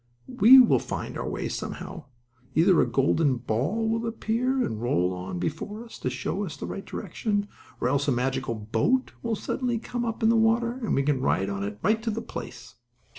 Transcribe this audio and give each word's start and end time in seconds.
We 0.25 0.59
will 0.59 0.79
find 0.79 1.15
our 1.15 1.29
way 1.29 1.47
somehow. 1.47 2.05
Either 2.55 2.81
a 2.81 2.87
golden 2.87 3.35
ball 3.35 3.87
will 3.87 4.07
appear 4.07 4.63
and 4.65 4.81
roll 4.81 5.13
on 5.13 5.37
before 5.37 5.85
us 5.85 5.99
to 5.99 6.09
show 6.09 6.43
us 6.43 6.57
the 6.57 6.65
right 6.65 6.83
direction, 6.83 7.47
or 7.79 7.87
else 7.87 8.07
a 8.07 8.11
magical 8.11 8.55
boat 8.55 9.11
will 9.21 9.35
suddenly 9.35 9.77
come 9.77 10.03
up 10.03 10.23
in 10.23 10.29
the 10.29 10.35
water, 10.35 10.79
and 10.81 10.95
we 10.95 11.03
can 11.03 11.21
ride 11.21 11.49
right 11.83 12.01
to 12.01 12.09
the 12.09 12.19
place." 12.23 12.77